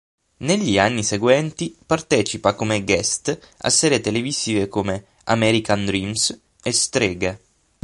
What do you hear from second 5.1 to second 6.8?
"American Dreams" e